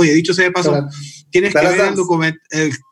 [0.00, 0.86] Oye, dicho sea de paso,
[1.28, 2.38] tienes que ver el documento.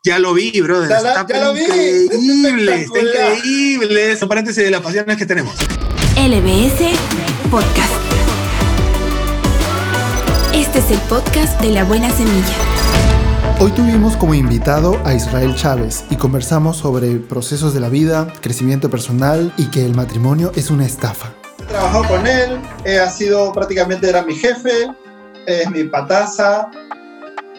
[0.03, 0.91] ya lo vi, brother.
[0.91, 4.17] está increíble, está increíble.
[4.17, 5.55] Son paréntesis de las pasiones que tenemos.
[6.17, 6.99] LBS
[7.49, 7.93] Podcast.
[10.53, 12.55] Este es el podcast de la buena semilla.
[13.61, 18.89] Hoy tuvimos como invitado a Israel Chávez y conversamos sobre procesos de la vida, crecimiento
[18.89, 21.31] personal y que el matrimonio es una estafa.
[21.57, 22.59] He trabajado con él,
[23.01, 24.89] ha sido prácticamente era mi jefe,
[25.45, 26.69] es mi pataza,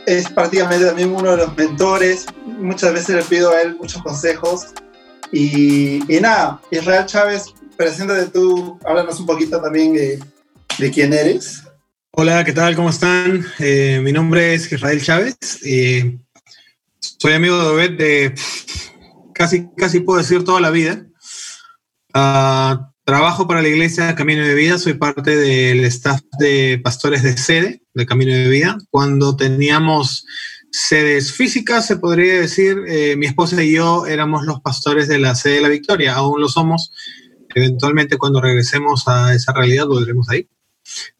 [0.08, 2.26] es prácticamente también uno de los mentores.
[2.46, 4.68] Muchas veces le pido a él muchos consejos.
[5.30, 10.18] Y, nada, Israel Chávez, preséntate tú, háblanos un poquito también de,
[10.78, 11.62] de quién eres.
[12.12, 12.74] Hola, ¿qué tal?
[12.74, 13.44] ¿Cómo están?
[13.58, 15.36] Eh, mi nombre es Israel Chávez.
[15.62, 16.18] Eh,
[17.00, 18.34] soy amigo de Obed de
[19.34, 21.04] casi, casi puedo decir toda la vida.
[22.14, 27.38] Uh, trabajo para la iglesia Camino de Vida, soy parte del staff de pastores de
[27.38, 28.76] sede de Camino de Vida.
[28.90, 30.26] Cuando teníamos
[30.70, 35.34] sedes físicas, se podría decir, eh, mi esposa y yo éramos los pastores de la
[35.34, 36.92] sede de la Victoria, aún lo somos.
[37.54, 40.46] Eventualmente cuando regresemos a esa realidad volveremos ahí.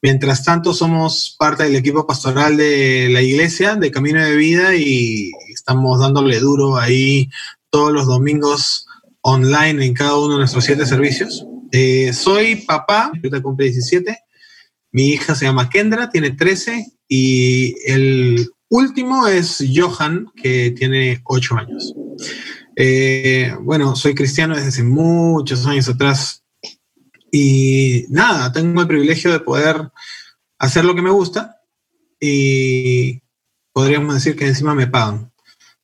[0.02, 5.33] Mientras tanto, somos parte del equipo pastoral de la iglesia, de Camino de Vida, y
[5.55, 7.30] estamos dándole duro ahí
[7.70, 8.86] todos los domingos
[9.23, 11.47] online en cada uno de nuestros siete servicios.
[11.72, 14.16] Eh, soy papá, ahorita cumple 17,
[14.92, 21.56] mi hija se llama Kendra, tiene 13, y el último es Johan, que tiene 8
[21.56, 21.94] años.
[22.77, 26.44] Eh, bueno, soy cristiano desde hace muchos años atrás.
[27.30, 29.91] Y nada, tengo el privilegio de poder
[30.58, 31.61] hacer lo que me gusta
[32.20, 33.20] y
[33.72, 35.33] podríamos decir que encima me pagan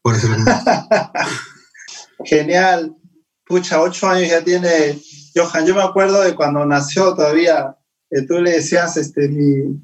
[0.03, 0.31] por hacer
[2.25, 2.97] Genial.
[3.45, 4.99] Pucha, ocho años ya tiene
[5.35, 5.67] Johan.
[5.67, 7.77] Yo me acuerdo de cuando nació todavía,
[8.11, 9.81] que tú le decías, este, mi,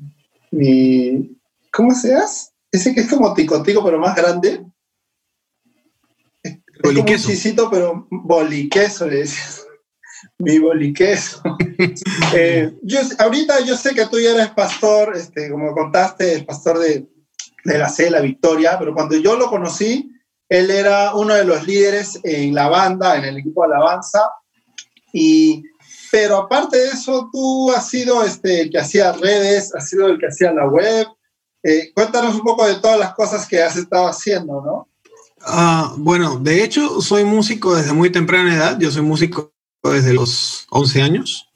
[0.51, 1.37] mi,
[1.73, 2.53] ¿cómo seas?
[2.71, 4.65] Ese que es como ticotico, pero más grande.
[6.43, 9.67] Es, como un chisito, pero boliqueso, le decías
[10.39, 11.43] mi boliqueso.
[12.35, 16.79] eh, yo, ahorita yo sé que tú ya eres pastor, este, como contaste, el pastor
[16.79, 17.09] de,
[17.65, 20.11] de la Cela Victoria, pero cuando yo lo conocí,
[20.49, 24.21] él era uno de los líderes en la banda, en el equipo de alabanza.
[25.13, 25.63] Y,
[26.11, 30.19] pero aparte de eso, tú has sido este, el que hacía redes, has sido el
[30.19, 31.07] que hacía la web.
[31.63, 34.89] Eh, cuéntanos un poco de todas las cosas que has estado haciendo, ¿no?
[35.47, 38.79] Uh, bueno, de hecho, soy músico desde muy temprana edad.
[38.79, 41.47] Yo soy músico desde los 11 años.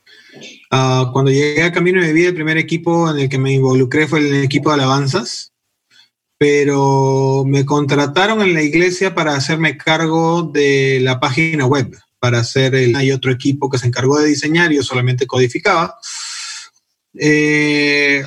[0.72, 4.08] Uh, cuando llegué a Camino de Vida, el primer equipo en el que me involucré
[4.08, 5.52] fue el equipo de alabanzas,
[6.38, 12.74] pero me contrataron en la iglesia para hacerme cargo de la página web, para hacer
[12.74, 12.96] el...
[12.96, 15.94] Hay otro equipo que se encargó de diseñar y yo solamente codificaba.
[17.20, 18.24] Eh,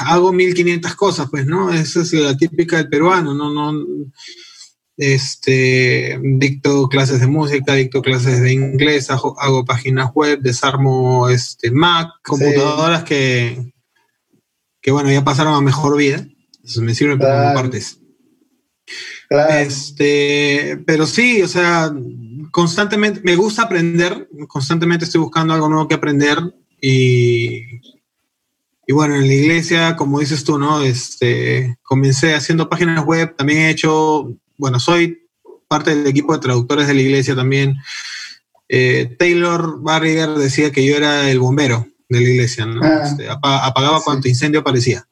[0.00, 1.72] hago 1500 cosas, pues, ¿no?
[1.72, 3.86] Esa es la típica del peruano, no, no,
[4.98, 12.10] este, dicto clases de música, dicto clases de inglés, hago, páginas web, desarmo este, Mac,
[12.22, 13.72] computadoras que,
[14.82, 16.26] que, bueno, ya pasaron a mejor vida.
[16.62, 17.98] Eso me sirven como partes.
[19.30, 21.90] Este, pero sí, o sea,
[22.50, 26.38] constantemente, me gusta aprender, constantemente estoy buscando algo nuevo que aprender
[26.80, 27.62] y,
[28.86, 30.82] y bueno, en la iglesia, como dices tú, ¿no?
[30.82, 35.28] Este, comencé haciendo páginas web, también he hecho bueno, soy
[35.66, 37.76] parte del equipo de traductores de la iglesia también.
[38.68, 42.80] Eh, Taylor Barriger decía que yo era el bombero de la iglesia, ¿no?
[42.80, 43.02] Ah.
[43.04, 45.04] Este, apagaba cuanto incendio aparecía.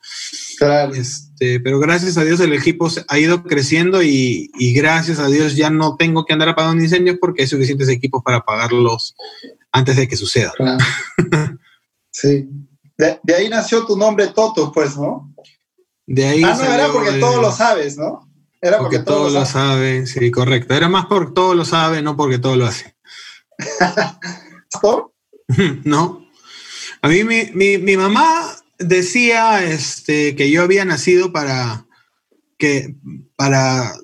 [0.61, 0.93] Claro.
[0.93, 5.71] Este, pero gracias a Dios el equipo ha ido creciendo y, gracias a Dios ya
[5.71, 9.15] no tengo que andar apagando incendios porque hay suficientes equipos para apagarlos
[9.73, 10.53] antes de que suceda.
[12.11, 12.47] sí.
[12.99, 15.35] De, ahí nació tu nombre Toto, pues, ¿no?
[16.07, 16.43] De ahí.
[16.45, 18.29] Ah, no, era porque todo lo sabes, ¿no?
[18.61, 20.75] Era porque, todos lo saben, sí, correcto.
[20.75, 22.95] Era más porque todo lo sabe, no porque todo lo hace.
[25.85, 26.27] no.
[27.03, 28.50] A mí mi, mamá
[28.81, 31.87] decía este, que yo había nacido para
[32.59, 32.97] que
[33.37, 33.95] para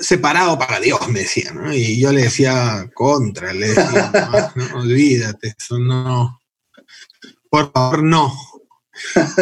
[0.00, 1.74] separado para Dios, me decía, ¿no?
[1.74, 6.40] Y yo le decía contra, le decía, no, olvídate, eso no,
[7.50, 8.32] por favor, no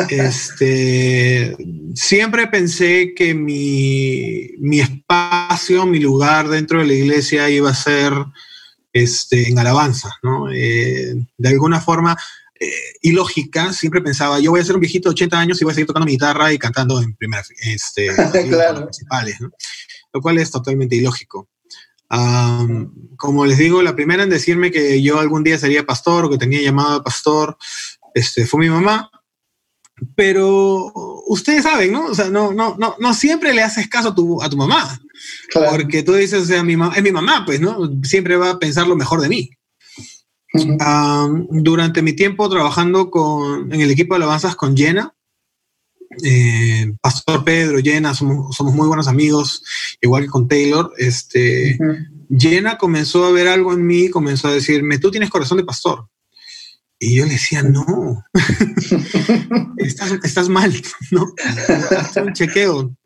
[0.09, 1.57] este,
[1.95, 8.13] siempre pensé que mi, mi, espacio, mi lugar dentro de la iglesia iba a ser
[8.93, 10.51] este, en alabanza, ¿no?
[10.53, 12.17] Eh, de alguna forma
[12.61, 12.71] eh,
[13.03, 15.75] ilógica, siempre pensaba, yo voy a ser un viejito de 80 años y voy a
[15.75, 18.09] seguir tocando mi guitarra y cantando en primera, este,
[18.49, 18.83] claro.
[18.83, 19.51] principales, ¿no?
[20.13, 21.49] Lo cual es totalmente ilógico.
[23.17, 26.39] como les digo, la primera en decirme que yo algún día sería pastor o que
[26.39, 27.57] tenía llamado de pastor,
[28.15, 29.11] este, fue mi mamá,
[30.15, 30.93] pero
[31.27, 32.07] ustedes saben, ¿no?
[32.07, 35.01] O sea, no, no, no, no siempre le haces caso a tu, a tu mamá.
[35.49, 35.71] Claro.
[35.71, 37.89] Porque tú dices, o sea, mi es mi mamá, pues, ¿no?
[38.03, 39.51] Siempre va a pensar lo mejor de mí.
[40.81, 45.15] Ah, durante mi tiempo trabajando con, en el equipo de alabanzas con Jenna,
[46.25, 49.63] eh, Pastor Pedro, Jenna, somos, somos muy buenos amigos,
[50.01, 50.93] igual que con Taylor.
[50.97, 51.79] Este.
[52.31, 56.09] Jenna comenzó a ver algo en mí, comenzó a decirme, tú tienes corazón de pastor.
[56.99, 58.25] Y yo le decía, no,
[59.77, 60.73] estás, estás mal,
[61.11, 61.27] ¿no?
[61.97, 62.97] Hazte un chequeo.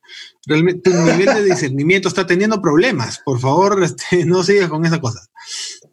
[0.46, 3.20] Realmente tu nivel de discernimiento está teniendo problemas.
[3.24, 5.20] Por favor, este, no sigas con esa cosa.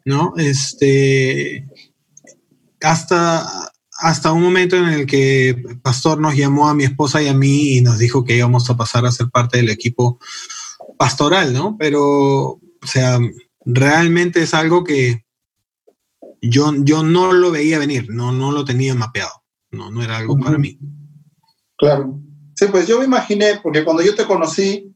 [0.04, 0.32] ¿No?
[0.36, 1.68] Este,
[2.80, 7.34] hasta, hasta un momento en el que Pastor nos llamó a mi esposa y a
[7.34, 10.18] mí y nos dijo que íbamos a pasar a ser parte del equipo
[10.98, 11.76] pastoral, ¿no?
[11.78, 13.18] Pero, o sea,
[13.64, 15.24] realmente es algo que
[16.40, 20.38] yo, yo no lo veía venir, no, no lo tenía mapeado, no, no era algo
[20.38, 20.78] para mí.
[21.76, 22.20] Claro.
[22.60, 24.94] Sí, pues yo me imaginé, porque cuando yo te conocí,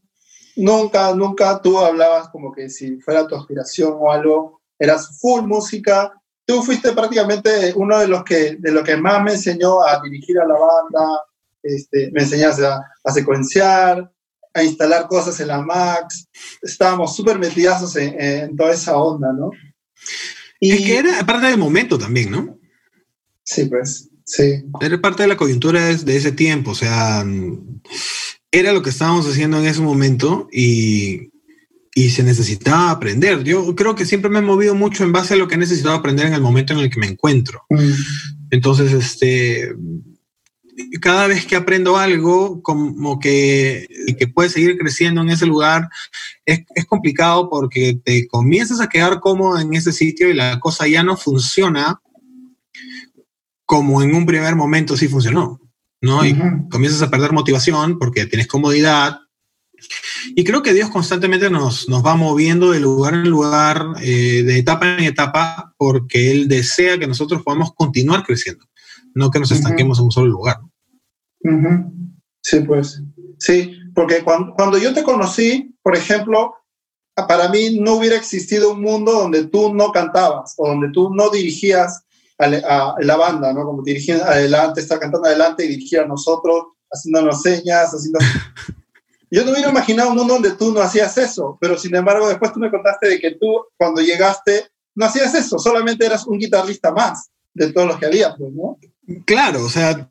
[0.55, 6.13] nunca, nunca tú hablabas como que si fuera tu aspiración o algo, eras full música.
[6.45, 10.39] Tú fuiste prácticamente uno de los que, de lo que más me enseñó a dirigir
[10.41, 11.23] a la banda,
[11.63, 14.13] este, me enseñaste a, a secuenciar,
[14.53, 16.29] a instalar cosas en la Max.
[16.61, 19.53] Estábamos súper metidazos en, en toda esa onda, ¿no?
[20.61, 22.59] Y, Es que era parte del momento también, ¿no?
[23.43, 24.65] Sí, pues, sí.
[24.81, 27.25] Era parte de la coyuntura de, ese tiempo, o sea,
[28.50, 31.31] era lo que estábamos haciendo en ese momento y,
[31.94, 33.44] y se necesitaba aprender.
[33.44, 35.94] Yo creo que siempre me he movido mucho en base a lo que he necesitado
[35.94, 37.65] aprender en el momento en el que me encuentro.
[37.71, 37.93] Mm.
[38.50, 39.75] Entonces, este,
[41.00, 43.87] cada vez que aprendo algo, como que,
[44.19, 45.88] que puedes seguir creciendo en ese lugar,
[46.44, 50.87] es, es complicado porque te comienzas a quedar cómodo en ese sitio y la cosa
[50.88, 52.00] ya no funciona
[53.65, 55.61] como en un primer momento sí funcionó,
[56.01, 56.25] ¿no?
[56.25, 56.37] Y
[56.71, 59.21] comienzas a perder motivación porque tienes comodidad.
[60.35, 64.59] Y creo que Dios constantemente nos, nos va moviendo de lugar en lugar, eh, de
[64.59, 68.67] etapa en etapa, porque Él desea que nosotros podamos continuar creciendo,
[69.15, 70.61] no que nos estanquemos en un solo lugar.
[72.41, 73.03] Sí, pues.
[73.39, 76.55] Sí, porque cuando, cuando yo te conocí, por ejemplo,
[77.15, 81.31] para mí no hubiera existido un mundo donde tú no cantabas o donde tú no
[81.31, 82.04] dirigías
[82.44, 82.58] a, la-
[82.91, 83.64] a la banda, ¿no?
[83.64, 88.19] Como dirigir adelante, estar cantando adelante y dirigir a nosotros, haciéndonos señas, haciendo...
[89.31, 92.52] Yo no hubiera imaginado un mundo donde tú no hacías eso, pero sin embargo después
[92.52, 96.93] tú me contaste de que tú cuando llegaste no hacías eso, solamente eras un guitarrista
[96.93, 98.79] más de todos los que había, pues, ¿no?
[99.27, 100.09] Claro, o sea,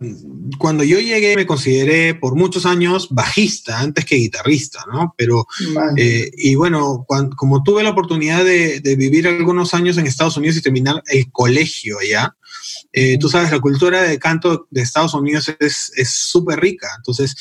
[0.59, 5.15] cuando yo llegué me consideré por muchos años bajista antes que guitarrista, ¿no?
[5.17, 5.47] Pero.
[5.97, 10.37] Eh, y bueno, cuan- como tuve la oportunidad de, de vivir algunos años en Estados
[10.37, 12.35] Unidos y terminar el colegio allá,
[12.91, 16.87] eh, tú sabes, la cultura de canto de Estados Unidos es es súper rica.
[16.97, 17.35] Entonces,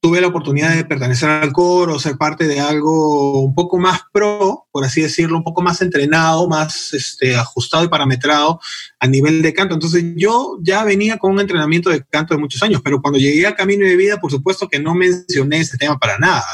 [0.00, 4.66] tuve la oportunidad de pertenecer al coro, ser parte de algo un poco más pro,
[4.70, 8.60] por así decirlo, un poco más entrenado, más este, ajustado y parametrado
[9.00, 9.74] a nivel de canto.
[9.74, 13.46] Entonces, yo ya venía con un entrenamiento de canto de muchos años, pero cuando llegué
[13.46, 16.44] a Camino de Vida, por supuesto que no mencioné ese tema para nada.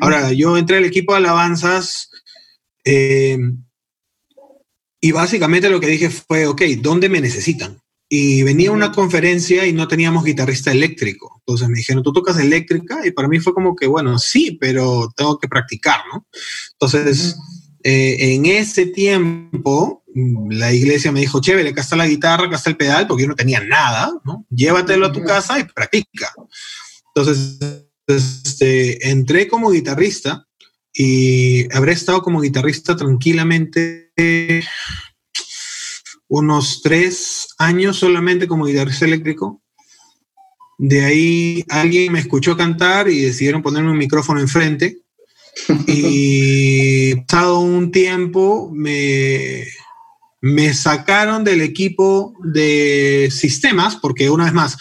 [0.00, 2.10] Ahora, yo entré al equipo de alabanzas
[2.84, 3.38] eh,
[5.00, 7.80] y básicamente lo que dije fue, ok, ¿dónde me necesitan?
[8.12, 11.36] Y venía una conferencia y no teníamos guitarrista eléctrico.
[11.38, 13.06] Entonces me dijeron, ¿tú tocas eléctrica?
[13.06, 16.26] Y para mí fue como que, bueno, sí, pero tengo que practicar, ¿no?
[16.72, 17.36] Entonces,
[17.84, 20.02] eh, en ese tiempo,
[20.50, 23.28] la iglesia me dijo, chévere, acá está la guitarra, acá está el pedal, porque yo
[23.28, 24.44] no tenía nada, ¿no?
[24.50, 26.32] Llévatelo a tu casa y practica.
[27.14, 27.58] Entonces,
[28.08, 30.48] este, entré como guitarrista
[30.92, 34.12] y habré estado como guitarrista tranquilamente
[36.30, 39.60] unos tres años solamente como guitarrista eléctrico.
[40.78, 44.98] De ahí alguien me escuchó cantar y decidieron ponerme un micrófono enfrente.
[45.88, 49.66] Y pasado un tiempo me,
[50.40, 54.76] me sacaron del equipo de sistemas, porque una vez más,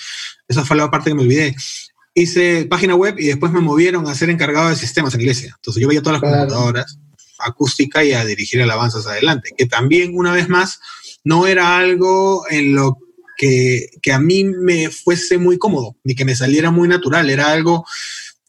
[0.48, 1.56] esa fue la parte que me olvidé.
[2.14, 5.54] Hice página web y después me movieron a ser encargado de sistemas en la iglesia.
[5.56, 6.48] Entonces yo veía todas las Claro.
[6.48, 7.00] computadoras,
[7.40, 10.80] acústica y a dirigir alabanzas adelante, que también una vez más
[11.24, 12.98] no era algo en lo
[13.38, 17.52] que, que a mí me fuese muy cómodo, ni que me saliera muy natural, era
[17.52, 17.86] algo,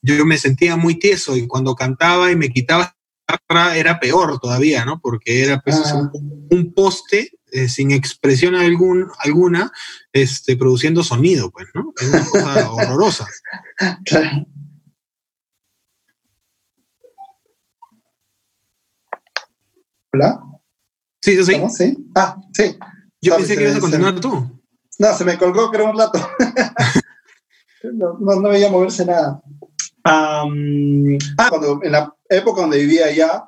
[0.03, 2.97] yo me sentía muy tieso y cuando cantaba y me quitaba
[3.77, 5.01] era peor todavía, ¿no?
[5.01, 6.11] Porque era pues, Ah.
[6.13, 9.73] un, un poste eh, sin expresión algún, alguna,
[10.13, 11.93] este, produciendo sonido, pues, ¿no?
[12.01, 13.27] Es una cosa horrorosa.
[14.05, 14.47] Claro.
[20.13, 20.50] ¿Hola?
[21.23, 21.53] Sí, sí, sí.
[21.53, 21.75] ¿Estamos?
[21.75, 22.11] ¿Sí?
[22.15, 22.77] Ah, sí.
[23.21, 24.61] Yo Sorry, pensé que ibas a continuar tú.
[24.99, 26.19] No, se me colgó, creo, un rato.
[27.93, 29.43] no, no, veía moverse nada.
[30.05, 30.45] ah,
[31.49, 33.45] cuando, en la época donde vivía allá,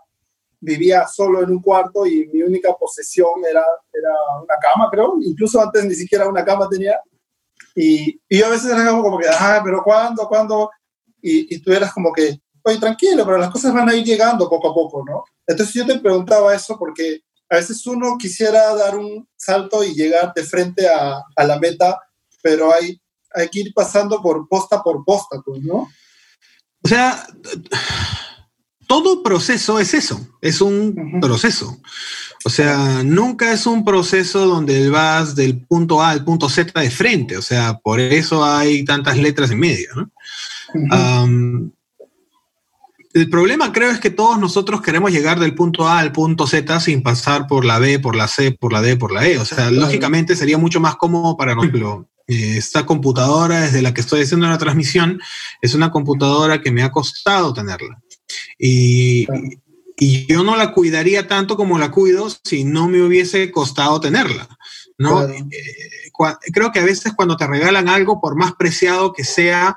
[0.61, 4.11] vivía solo en un cuarto y mi única posesión era, era
[4.43, 5.17] una cama, creo.
[5.23, 7.01] Incluso antes ni siquiera una cama tenía.
[7.75, 10.29] Y, y yo a veces era como que, ah, pero ¿cuándo?
[10.29, 10.71] ¿Cuándo?
[11.23, 14.49] Y, y tú eras como que, oye, tranquilo, pero las cosas van a ir llegando
[14.49, 15.25] poco a poco, ¿no?
[15.47, 17.23] Entonces yo te preguntaba eso porque
[17.53, 22.01] a veces uno quisiera dar un salto y llegar de frente a, a la meta,
[22.43, 22.99] pero hay,
[23.35, 25.87] hay que ir pasando por posta por posta, pues, ¿no?
[26.83, 27.27] O sea,
[28.87, 31.79] todo proceso es eso, es un proceso.
[32.47, 36.91] O sea, nunca es un proceso donde vas del punto A al punto Z de
[36.91, 37.37] frente.
[37.37, 39.91] O sea, por eso hay tantas letras en medio.
[39.95, 40.11] ¿no?
[43.15, 46.81] El problema creo es que todos nosotros queremos llegar del punto A al punto Z
[46.81, 49.39] sin pasar por la B, por la C, por la D, por la E.
[49.39, 52.07] O sea, lógicamente sería mucho más cómodo para nosotros.
[52.27, 55.21] Eh, esta computadora desde la que estoy haciendo la transmisión
[55.61, 58.01] es una computadora que me ha costado tenerla.
[58.59, 59.27] Y,
[59.99, 64.49] y, yo no la cuidaría tanto como la cuido si no me hubiese costado tenerla.
[64.99, 65.29] ¿no?
[65.29, 65.51] Eh,
[66.53, 69.77] creo que a veces cuando te regalan algo, por más preciado que sea,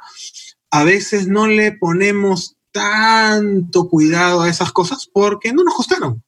[0.71, 6.22] a veces no le ponemos tanto cuidado a esas cosas porque no nos costaron.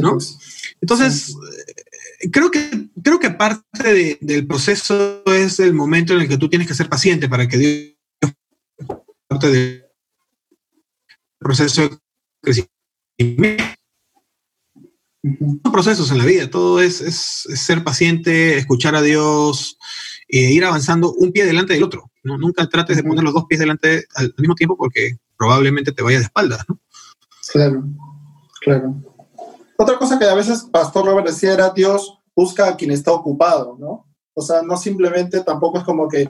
[0.00, 0.12] ¿no?
[0.12, 0.38] Pues.
[0.80, 1.34] Entonces,
[2.20, 6.48] eh, creo, que, creo que parte del proceso es el momento en el que tú
[6.48, 7.94] tienes que ser paciente para que Dios
[9.26, 9.84] parte del
[11.40, 11.98] proceso de
[12.40, 13.64] crecimiento.
[15.24, 19.76] Son procesos en la vida, todo es, ser paciente, escuchar a Dios,
[20.28, 22.12] e ir avanzando un pie delante del otro.
[22.22, 22.38] ¿no?
[22.38, 26.20] Nunca trates de poner los dos pies delante al, mismo tiempo porque probablemente te vayas
[26.20, 26.64] de espaldas.
[26.68, 26.78] ¿no?
[27.52, 27.84] Claro,
[28.60, 28.94] claro.
[29.76, 33.76] Otra cosa que a veces Pastor Robert decía era Dios busca a quien está ocupado,
[33.78, 34.06] ¿no?
[34.34, 36.28] O sea, no simplemente tampoco es como que,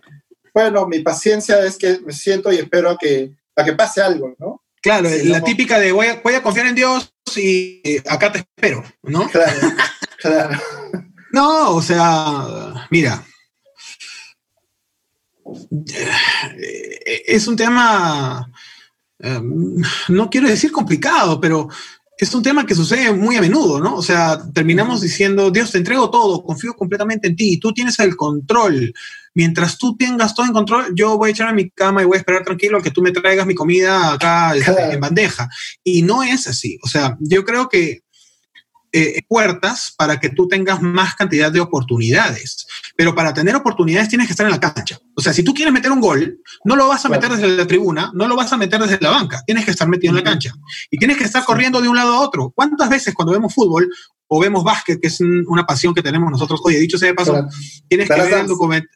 [0.53, 4.35] bueno, mi paciencia es que me siento y espero a que, a que pase algo,
[4.39, 4.63] ¿no?
[4.83, 8.85] Claro, la típica de voy a, voy a, confiar en Dios y acá te espero,
[9.03, 9.29] ¿no?
[9.29, 9.61] Claro,
[10.19, 10.59] claro.
[11.33, 13.25] No, o sea, mira,
[17.27, 18.53] es un tema,
[19.25, 21.69] em, no quiero decir complicado, pero
[22.17, 23.97] es un tema que sucede muy a menudo, ¿no?
[23.97, 28.17] O sea, terminamos diciendo, Dios, te entrego todo, confío completamente en ti, tú tienes el
[28.17, 28.95] control.
[29.35, 32.17] Mientras tú tengas todo en control, yo voy a echarme a mi cama y voy
[32.17, 35.49] a esperar tranquilo que tú me traigas mi comida acá este, en bandeja.
[35.83, 36.79] Y no es así.
[36.85, 38.04] O sea, yo creo que
[38.97, 42.65] eh, puertas para que tú tengas más cantidad de oportunidades.
[42.97, 45.01] Pero para tener oportunidades tienes que estar en la cancha.
[45.17, 47.67] O sea, si tú quieres meter un gol, no lo vas a meter desde la
[47.67, 50.23] tribuna, no lo vas a meter desde la banca, tienes que estar metido en la
[50.23, 50.53] cancha.
[50.93, 52.53] Y tienes que estar corriendo de un lado a otro.
[52.55, 53.91] ¿Cuántas veces cuando vemos fútbol
[54.27, 56.61] o vemos básquet, que es una pasión que tenemos nosotros.
[56.65, 57.47] Oye, dicho sea de paso,
[57.89, 58.89] tienes que ver el documental.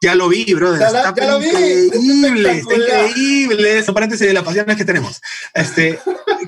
[0.00, 0.82] Ya lo vi, brother.
[0.82, 3.82] está increíble, está increíble.
[3.82, 5.20] Son paréntesis de las pasiones que tenemos.
[5.52, 5.98] Este,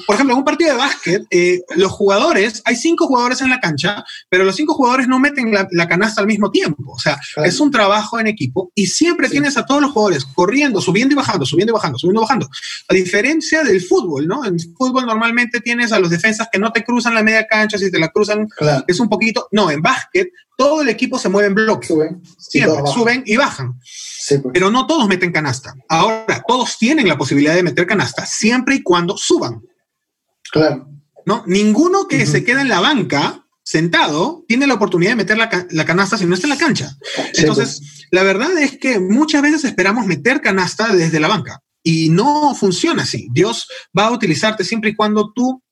[0.08, 3.60] por ejemplo, en un partido de básquet, eh, los jugadores, hay cinco jugadores en la
[3.60, 6.92] cancha, pero los cinco jugadores no meten la, canasta al mismo tiempo.
[6.92, 10.80] O sea, es un trabajo en equipo y siempre tienes a todos los jugadores corriendo,
[10.80, 12.48] subiendo y bajando, subiendo y bajando, subiendo y bajando.
[12.88, 14.46] A diferencia del fútbol, ¿no?
[14.46, 17.90] En fútbol normalmente tienes a los defensas que no te cruzan la media cancha, si
[17.90, 18.48] te la cruzan
[18.86, 21.86] es un poquito, no, en básquet todo el equipo se mueve en bloque.
[21.86, 23.78] Suben, Siempre, suben y bajan.
[23.78, 24.42] Pues.
[24.52, 25.74] Pero no todos meten canasta.
[25.88, 29.62] Ahora, todos tienen la posibilidad de meter canasta siempre y cuando suban.
[30.50, 30.88] Claro.
[31.26, 31.44] ¿No?
[31.46, 36.16] Ninguno que se queda en la banca sentado tiene la oportunidad de meter la, canasta
[36.16, 36.96] si no está en la cancha.
[37.34, 38.08] Entonces, pues.
[38.10, 43.02] la verdad es que muchas veces esperamos meter canasta desde la banca y no funciona
[43.02, 43.28] así.
[43.30, 45.62] Dios va a utilizarte siempre y cuando tú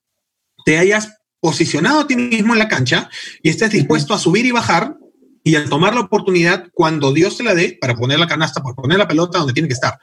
[0.67, 3.09] te hayas posicionado a ti mismo en la cancha
[3.43, 4.97] y estés dispuesto a subir y bajar
[5.43, 8.75] y a tomar la oportunidad cuando Dios te la dé para poner la canasta, para
[8.75, 9.97] poner la pelota donde tiene que estar.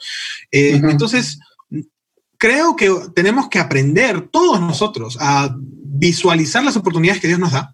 [0.49, 1.37] Eh, entonces,
[2.43, 7.73] creo que tenemos que aprender todos nosotros a visualizar las oportunidades que Dios nos da,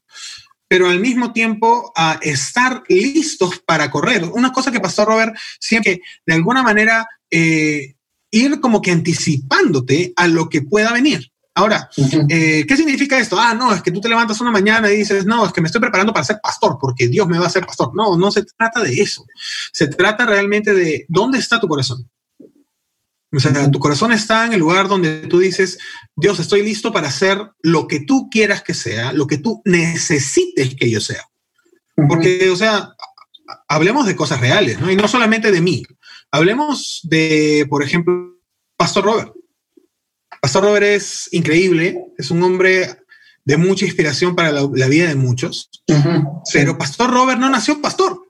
[0.67, 4.25] pero al mismo tiempo a estar listos para correr.
[4.25, 7.95] Una cosa que pasó Robert siempre, de alguna manera, eh,
[8.29, 11.31] ir como que anticipándote a lo que pueda venir.
[11.55, 11.89] Ahora,
[12.29, 13.39] eh, ¿qué significa esto?
[13.39, 15.65] Ah, no, es que tú te levantas una mañana y dices, no, es que me
[15.65, 17.89] estoy preparando para ser pastor, porque Dios me va a hacer pastor.
[17.95, 19.25] No, no se trata de eso.
[19.73, 22.07] Se trata realmente de dónde está tu corazón.
[23.31, 25.77] O sea, tu corazón está en el lugar donde tú dices,
[26.15, 30.75] Dios, estoy listo para hacer lo que tú quieras que sea, lo que tú necesites
[30.75, 31.23] que yo sea.
[32.07, 32.95] Porque, o sea,
[33.67, 34.89] hablemos de cosas reales, ¿no?
[34.89, 35.83] Y no solamente de mí.
[36.31, 38.35] Hablemos de, por ejemplo,
[38.77, 39.33] Pastor Robert.
[40.41, 42.97] Pastor Robert es increíble, es un hombre
[43.43, 45.69] de mucha inspiración para la, vida de muchos,
[46.53, 48.28] pero Pastor Robert no nació pastor.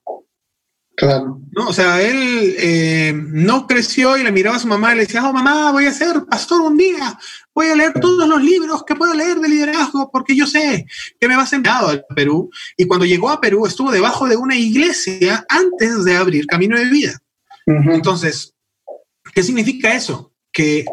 [1.00, 1.40] Claro.
[1.52, 1.70] ¿no?
[1.70, 5.26] O sea, él eh, no creció y le miraba a su mamá y le decía,
[5.26, 7.18] oh mamá, voy a ser pastor un día,
[7.56, 10.86] voy a leer todos los libros que puedo leer de liderazgo porque yo sé
[11.18, 12.50] que me va sentado al Perú.
[12.76, 16.90] Y cuando llegó a Perú estuvo debajo de una iglesia antes de abrir Camino de
[16.90, 17.18] Vida.
[17.66, 18.54] Entonces,
[19.34, 20.34] ¿qué significa eso?
[20.52, 20.84] Que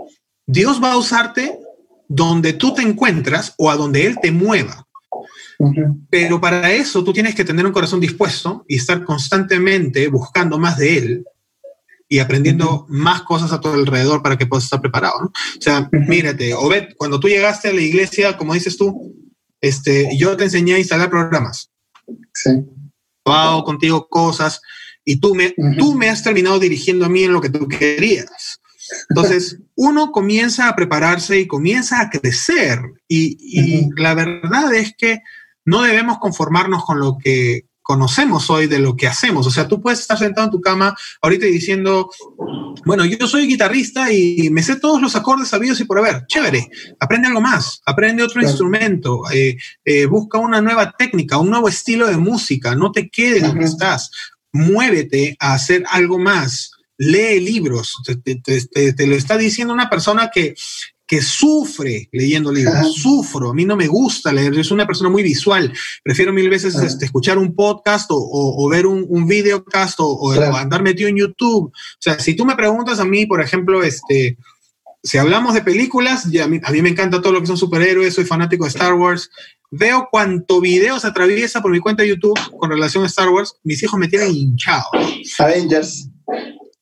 [0.47, 1.59] Dios va a usarte
[2.07, 4.86] donde tú te encuentras o a donde Él te mueva.
[6.11, 10.77] Pero para eso tú tienes que tener un corazón dispuesto y estar constantemente buscando más
[10.79, 11.25] de Él
[12.09, 15.21] y aprendiendo más cosas a tu alrededor para que puedas estar preparado.
[15.21, 15.27] ¿no?
[15.27, 16.09] O sea, Ujú.
[16.09, 19.15] mírate, Obed, cuando tú llegaste a la iglesia, como dices tú,
[19.61, 21.71] este, yo te enseñé a instalar programas,
[22.35, 22.51] Sí.
[23.25, 24.61] hago contigo cosas
[25.05, 28.61] y tú me, tú me has terminado dirigiendo a mí en lo que tú querías.
[29.09, 32.79] Entonces, uno comienza a prepararse y comienza a crecer.
[33.09, 33.91] Y, y Ujú.
[33.97, 35.21] la verdad es que
[35.67, 39.47] no debemos conformarnos con lo que conocemos hoy de lo que hacemos.
[39.47, 42.11] O sea, tú puedes estar sentado en tu cama ahorita y diciendo,
[42.85, 46.27] bueno, yo soy guitarrista y me sé todos los acordes sabidos y por haber.
[46.27, 46.69] Chévere,
[46.99, 48.49] aprende algo más, aprende otro Claro.
[48.49, 53.43] instrumento, eh, eh, busca una nueva técnica, un nuevo estilo de música, no te quedes
[53.43, 53.73] donde Ujú.
[53.75, 54.11] estás,
[54.53, 59.89] muévete a hacer algo más, lee libros, te- te- te- te lo está diciendo una
[59.91, 60.55] persona que,
[61.07, 62.85] que sufre leyendo libros, Ajá.
[62.85, 65.73] sufro, a mí no me gusta leer, yo soy una persona muy visual,
[66.03, 70.07] prefiero mil veces este, escuchar un podcast o, o- o ver un, un videocast o,
[70.09, 71.67] o- andar metido en YouTube.
[71.67, 74.37] O sea, si tú me preguntas a mí, por ejemplo, este,
[75.03, 77.57] si hablamos de películas, ya a, mí, a mí me encanta todo lo que son
[77.57, 79.31] superhéroes, soy fanático de Star Wars.
[79.71, 83.55] Veo cuánto video se atraviesa por mi cuenta de YouTube con relación a Star Wars.
[83.63, 84.87] Mis hijos me tienen hinchado.
[85.39, 86.09] Avengers.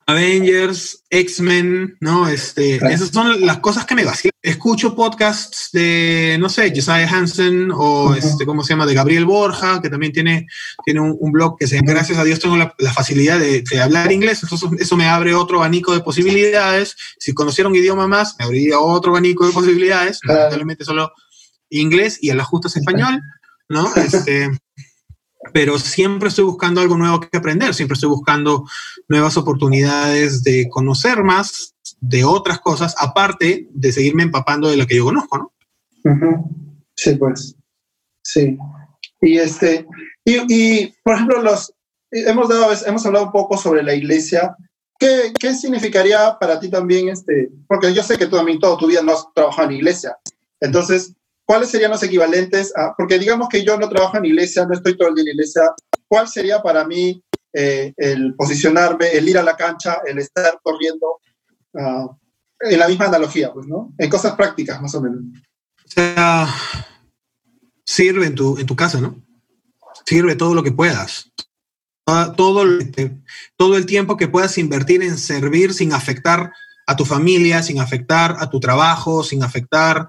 [0.06, 2.28] Avengers, X-Men, ¿no?
[2.28, 4.32] Este, esas son las cosas que me vacilan.
[4.42, 8.86] Escucho podcasts de, no sé, Josiah Hansen o, este, ¿cómo se llama?
[8.86, 10.46] De Gabriel Borja, que también tiene,
[10.84, 13.80] tiene un, un blog que se, gracias a Dios tengo la, la facilidad de, de
[13.80, 16.96] hablar inglés, entonces eso me abre otro abanico de posibilidades.
[17.18, 20.20] Si conociera un idioma más, me abriría otro abanico de posibilidades.
[20.24, 21.12] Lamentablemente solo
[21.70, 23.22] inglés y el ajuste es español,
[23.68, 23.90] ¿no?
[23.96, 24.50] Este,
[25.52, 28.64] pero siempre estoy buscando algo nuevo que aprender, siempre estoy buscando
[29.08, 34.96] nuevas oportunidades de conocer más de otras cosas, aparte de seguirme empapando de lo que
[34.96, 35.52] yo conozco, ¿no?
[36.04, 36.50] Ujú.
[36.96, 37.56] Sí, pues.
[38.22, 38.56] Sí.
[39.20, 39.86] Y este,
[40.24, 41.72] y, y, por ejemplo, los
[42.10, 44.56] hemos dado, hemos hablado un poco sobre la iglesia.
[44.98, 47.50] ¿Qué, qué significaría para ti también este?
[47.66, 50.16] Porque yo sé que tú también toda tu vida no has trabajado en iglesia.
[50.60, 52.94] Entonces, ¿cuáles serían los equivalentes a?
[52.96, 55.62] Porque digamos que yo no trabajo en iglesia, no estoy todo el día en iglesia.
[56.08, 61.20] ¿Cuál sería para mí eh, el posicionarme, el ir a la cancha, el estar corriendo?
[61.76, 62.08] ah,
[62.60, 63.92] en la misma analogía, pues, ¿no?
[63.98, 65.20] En cosas prácticas, más o menos.
[65.84, 66.48] O sea,
[67.84, 69.22] sirve en tu, en tu casa, ¿no?
[70.06, 71.30] Sirve todo lo que puedas.
[72.36, 72.64] Todo,
[73.56, 76.52] todo el tiempo que puedas invertir en servir sin afectar
[76.86, 80.06] a tu familia, sin afectar a tu trabajo, sin afectar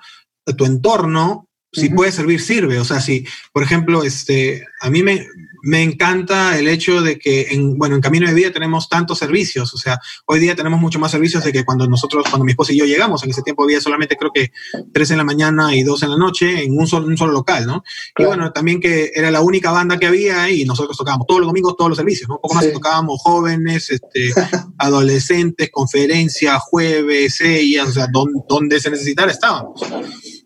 [0.53, 1.95] tu entorno, si Ujú.
[1.95, 2.79] puede servir, sirve.
[2.79, 5.27] O sea, si, por ejemplo, este, a mí me,
[5.61, 9.73] me encanta el hecho de que, en, bueno, en Camino de Vida tenemos tantos servicios.
[9.73, 12.71] O sea, hoy día tenemos mucho más servicios de que cuando nosotros, cuando mi esposa
[12.71, 13.23] y yo llegamos.
[13.25, 14.51] En ese tiempo había solamente creo que
[14.93, 17.65] tres en la mañana y dos en la noche en un solo, un solo local,
[17.67, 17.83] ¿no?
[18.17, 21.47] Y bueno, también que era la única banda que había y nosotros tocábamos todos los
[21.49, 22.35] domingos todos los servicios, ¿no?
[22.35, 22.71] Un poco más Sí.
[22.71, 24.29] tocábamos jóvenes, este,
[24.77, 29.81] adolescentes, conferencias, jueves, ellas, o sea, don- donde se necesitara estábamos.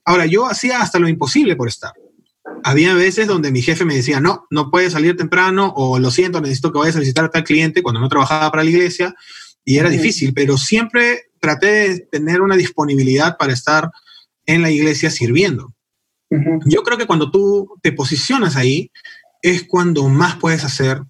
[0.06, 1.94] Ahora, yo hacía hasta lo imposible por estar.
[2.64, 6.42] Había veces donde mi jefe me decía, no, no puedes salir temprano o lo siento,
[6.42, 9.14] necesito que vayas a visitar a tal cliente cuando no trabajaba para la iglesia
[9.64, 13.92] y era difícil, pero siempre traté de tener una disponibilidad para estar
[14.46, 15.74] en la iglesia sirviendo.
[16.66, 18.92] Yo creo que cuando tú te posicionas ahí
[19.42, 21.02] es cuando más puedes hacer,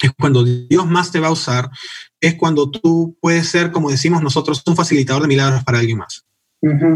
[0.00, 1.70] es cuando Dios más te va a usar,
[2.20, 6.24] es cuando tú puedes ser, como decimos nosotros, un facilitador de milagros para alguien más.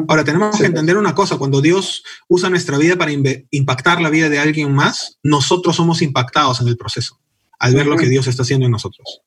[0.09, 0.63] Ahora, tenemos Sí.
[0.63, 3.13] que entender una cosa, cuando Dios usa nuestra vida para
[3.51, 7.19] impactar la vida de alguien más, nosotros somos impactados en el proceso,
[7.59, 9.23] al ver lo que Dios está haciendo en nosotros.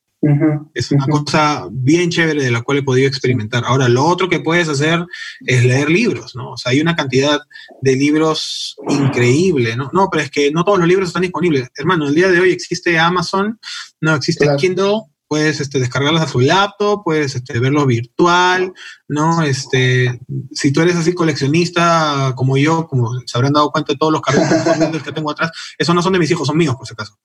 [0.74, 3.64] Es una cosa bien chévere de la cual he podido experimentar.
[3.66, 5.06] Ahora, lo otro que puedes hacer
[5.46, 6.52] es leer libros, ¿no?
[6.54, 7.40] O sea, hay una cantidad
[7.82, 9.90] de libros increíble, ¿no?
[9.94, 11.70] No, pero es que no todos los libros están disponibles.
[11.76, 13.60] Hermano, el día de hoy existe Amazon,
[14.02, 14.60] no existe Claro.
[14.60, 18.74] Kindle, puedes este, descargarlas a tu laptop, puedes este, verlo virtual,
[19.08, 19.42] ¿no?
[19.42, 20.20] Este,
[20.52, 24.22] si tú eres así coleccionista como yo, como se habrán dado cuenta de todos los
[24.22, 27.20] carritos que tengo atrás, esos no son de mis hijos, son míos, por si acaso.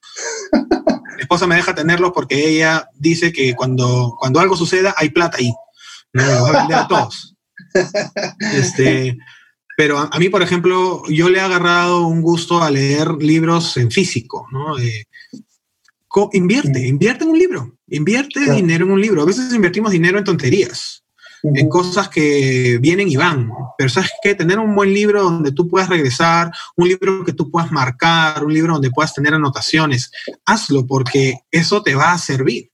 [1.17, 5.39] Mi esposa me deja tenerlos porque ella dice que cuando, cuando algo suceda hay plata
[5.39, 5.53] ahí.
[6.13, 7.37] No, los va a vender a todos.
[8.55, 9.17] Este,
[9.77, 13.77] pero a, a mí, por ejemplo, yo le he agarrado un gusto a leer libros
[13.77, 14.79] en físico, ¿no?
[14.79, 15.07] Eh,
[16.33, 19.23] invierte, invierte en un libro, invierte dinero en un libro.
[19.23, 21.05] A veces invertimos dinero en tonterías,
[21.43, 23.51] en cosas que vienen y van.
[23.77, 27.51] Pero sabes que tener un buen libro donde tú puedas regresar, un libro que tú
[27.51, 30.11] puedas marcar, un libro donde puedas tener anotaciones,
[30.47, 32.71] hazlo porque eso te va a servir.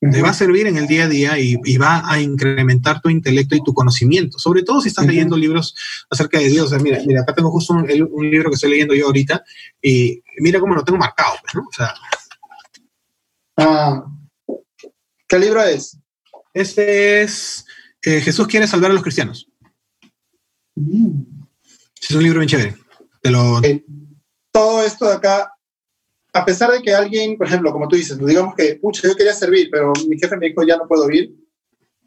[0.00, 3.56] Te va a servir en el día a día y, va a incrementar tu intelecto
[3.56, 5.74] y tu conocimiento, sobre todo si estás leyendo libros
[6.08, 6.66] acerca de Dios.
[6.66, 7.84] O sea, mira, mira, acá tengo justo un,
[8.30, 9.42] libro que estoy leyendo yo ahorita
[9.82, 11.32] y mira cómo lo tengo marcado.
[11.42, 11.62] Pues, ¿no?
[11.62, 11.94] O sea,
[13.56, 14.04] ah,
[15.28, 15.98] ¿Qué libro es?
[16.54, 17.64] Este es
[18.02, 19.48] eh, Jesús quiere salvar a los cristianos.
[20.74, 21.22] Mm.
[22.00, 22.76] Es un libro bien chévere.
[23.62, 23.84] Eh,
[24.50, 25.52] todo esto de acá
[26.32, 29.34] a pesar de que alguien, por ejemplo, como tú dices, digamos que, pucha, yo quería
[29.34, 31.34] servir, pero mi jefe me dijo, ya no puedo ir,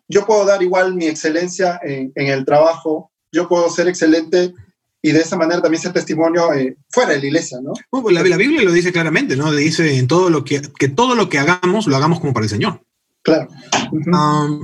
[0.08, 4.54] yo puedo dar igual mi excelencia en, el trabajo, yo puedo ser excelente
[5.02, 7.74] y de esa manera también ser testimonio eh, fuera de la iglesia, ¿no?
[7.90, 9.52] Pues la, Biblia lo dice claramente, ¿no?
[9.52, 12.50] Dice en todo lo que, que todo lo que hagamos, lo hagamos como para el
[12.50, 12.82] Señor.
[13.24, 13.50] Claro.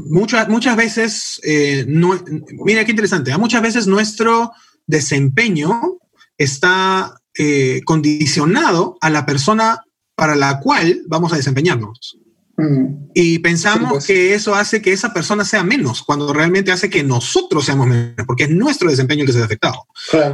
[0.10, 2.20] Muchas, muchas veces, eh, no,
[2.66, 3.38] mira qué interesante, ¿ah?
[3.38, 4.52] muchas veces nuestro
[4.88, 6.00] desempeño
[6.38, 9.84] está eh, condicionado a la persona
[10.16, 12.18] para la cual vamos a desempeñarnos.
[12.58, 13.10] Mm.
[13.14, 14.08] Y pensamos pues.
[14.08, 18.26] que eso hace que esa persona sea menos, cuando realmente hace que nosotros seamos menos,
[18.26, 19.86] porque es nuestro desempeño el que se ha afectado.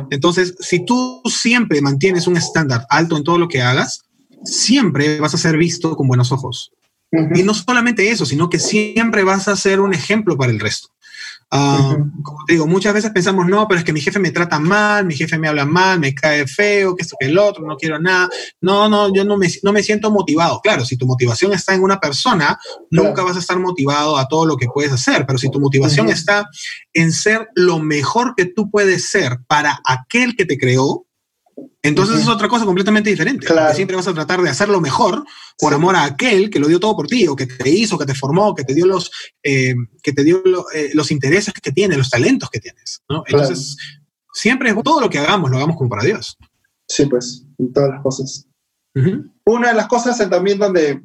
[0.10, 4.04] Entonces, si tú siempre mantienes un estándar alto en todo lo que hagas,
[4.46, 6.72] siempre vas a ser visto con buenos ojos.
[7.36, 10.90] Y no solamente eso, sino que siempre vas a ser un ejemplo para el resto.
[11.56, 14.58] Ah, como te digo, muchas veces pensamos, no, pero es que mi jefe me trata
[14.58, 17.78] mal, mi jefe me habla mal, me cae feo, que esto, que el otro, no
[17.78, 18.28] quiero nada.
[18.60, 20.60] No, no, yo no me, no me siento motivado.
[20.62, 22.58] Claro, si tu motivación está en una persona,
[22.90, 26.10] nunca vas a estar motivado a todo lo que puedes hacer, pero si tu motivación
[26.10, 26.50] está
[26.92, 31.06] en ser lo mejor que tú puedes ser para aquel que te creó,
[31.82, 33.46] entonces es otra cosa completamente diferente.
[33.74, 35.26] Siempre vas a tratar de hacerlo mejor
[35.60, 38.06] por amor a aquel que lo dio todo por ti, o que te hizo, que
[38.06, 39.12] te formó, que te dio los,
[39.44, 40.42] eh, que te dio
[40.74, 43.02] eh, los intereses que tiene, los talentos que tienes.
[43.28, 43.76] Entonces,
[44.34, 46.38] siempre todo lo que hagamos, lo hagamos como para Dios.
[46.88, 48.48] Sí, pues, en todas las cosas.
[49.46, 51.02] Una de las cosas también donde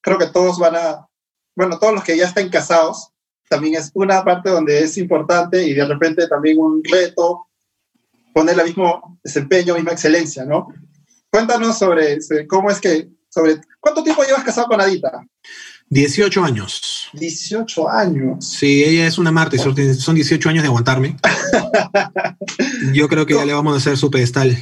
[0.00, 1.06] creo que todos van a,
[1.54, 3.10] bueno, todos los que ya están casados,
[3.50, 7.48] también es una parte donde es importante y de repente también un reto
[8.32, 10.68] poner el mismo desempeño, misma excelencia, ¿no?
[11.30, 15.24] Cuéntanos sobre, cómo es que, sobre, ¿cuánto tiempo llevas casado con Adita?
[15.88, 17.08] 18 años.
[17.12, 18.46] 18 años.
[18.46, 21.16] Sí, ella es una Marta y son 18 años de aguantarme.
[22.94, 24.56] Yo creo que ya le vamos a hacer su pedestal.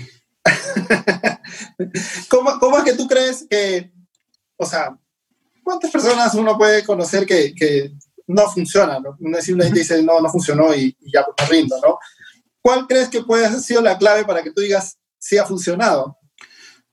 [2.28, 3.92] ¿Cómo, ¿Cómo, es que tú crees que,
[4.56, 4.96] o sea,
[5.62, 7.92] cuántas personas uno puede conocer que, que
[8.26, 8.98] no funciona?
[8.98, 9.16] ¿no?
[9.40, 11.98] Gente dice, no, no funcionó y, ya pues, me rindo, ¿no?
[12.62, 16.18] ¿Cuál crees que puede haber sido la clave para que tú digas si ha funcionado?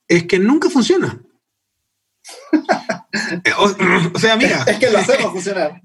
[0.08, 1.22] Es que nunca funciona.
[4.14, 4.64] o, sea, mira.
[4.64, 5.82] Es que lo hacemos funcionar.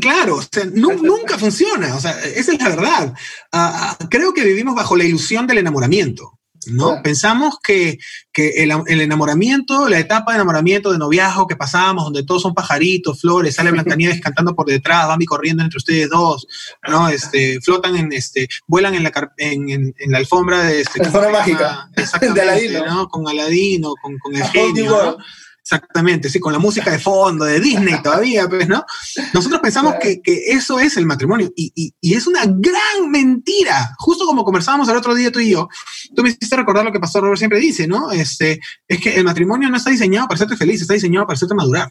[0.00, 1.94] claro, o sea, nunca funciona.
[1.96, 3.14] O sea, esa es la verdad.
[3.52, 6.38] Ah, ah, creo que vivimos bajo la ilusión del enamoramiento.
[6.68, 7.02] ¿No?
[7.02, 7.98] Pensamos que,
[8.34, 13.54] el, enamoramiento, la etapa de enamoramiento, de noviazgo que pasábamos, donde todos son pajaritos, flores,
[13.54, 16.46] sale Blancanieves cantando por detrás, Bambi corriendo entre ustedes dos,
[16.88, 17.08] ¿no?
[17.08, 20.80] Este, flotan en, este, vuelan en la, en, la alfombra de...
[20.80, 21.90] Este, alfombra mágica.
[21.96, 23.08] Exactamente, de Aladino.
[23.08, 25.18] Con Aladino, con, con el genio,
[25.64, 28.84] Exactamente, sí, con la música de fondo de Disney todavía, pues, ¿no?
[29.32, 33.94] Nosotros pensamos que, eso es el matrimonio y, es una gran mentira.
[33.98, 35.70] Justo como conversábamos el otro día tú y yo,
[36.14, 38.10] tú me hiciste recordar lo que Pastor Robert siempre dice, ¿no?
[38.10, 41.54] Este, es que el matrimonio no está diseñado para hacerte feliz, está diseñado para hacerte
[41.54, 41.90] madurar.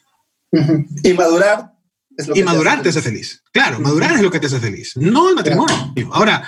[1.02, 1.74] Y madurar
[2.16, 3.42] es lo que Y madurar te hace feliz.
[3.52, 5.76] Claro, madurar es lo que te hace feliz, no el matrimonio.
[6.12, 6.48] Ahora,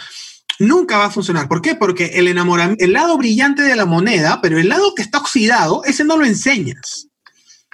[0.59, 1.47] nunca va a funcionar.
[1.47, 1.73] ¿Por qué?
[1.73, 5.83] Porque el enamoramiento, el lado brillante de la moneda, pero el lado que está oxidado,
[5.85, 7.07] ese no lo enseñas.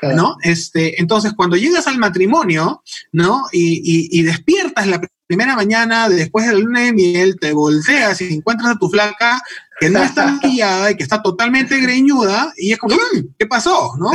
[0.02, 0.38] ¿No?
[0.42, 3.44] Este, entonces, cuando llegas al matrimonio, ¿no?
[3.52, 8.72] Y, despiertas la primera mañana después de la luna de miel, te volteas y encuentras
[8.72, 9.42] a tu flaca
[9.80, 13.94] que no está maquillada y que está totalmente greñuda y es como, mm, ¿qué pasó?
[13.98, 14.12] ¿no?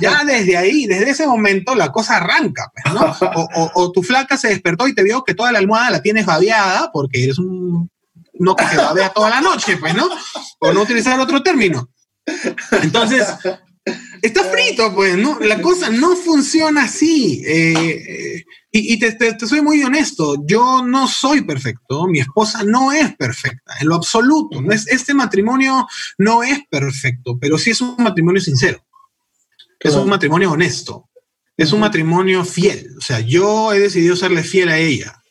[0.00, 3.14] Ya desde ahí, desde ese momento, la cosa arranca, pues, ¿no?
[3.74, 6.90] O, tu flaca se despertó y te vio que toda la almohada la tienes babeada
[6.92, 7.90] porque eres un
[8.38, 10.08] no que se babea toda la noche, pues, ¿no?
[10.58, 11.88] O no utilizar otro término.
[12.82, 13.26] Entonces,
[14.22, 15.38] Está frito, pues, ¿no?
[15.40, 17.42] La cosa no funciona así.
[17.46, 23.74] Eh, y, te, soy muy honesto, yo no soy perfecto, mi esposa no es perfecta,
[23.80, 24.60] en lo absoluto.
[24.60, 25.86] No es, este matrimonio
[26.18, 28.84] no es perfecto, pero sí es un matrimonio sincero.
[29.78, 31.08] Es un matrimonio honesto.
[31.56, 32.94] Es un matrimonio fiel.
[32.98, 35.22] O sea, yo he decidido serle fiel a ella.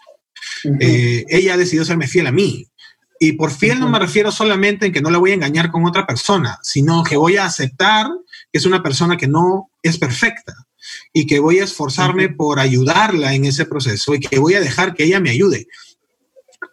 [0.79, 2.67] Eh, ella ha decidido serme fiel a mí.
[3.19, 5.85] Y por fiel no me refiero solamente en que no la voy a engañar con
[5.85, 8.07] otra persona, sino que voy a aceptar
[8.57, 10.53] es una persona que no es perfecta
[11.13, 14.93] y que voy a esforzarme por ayudarla en ese proceso y que voy a dejar
[14.93, 15.67] que ella me ayude.